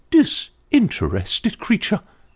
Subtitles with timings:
[0.09, 2.01] "Disinterested creature!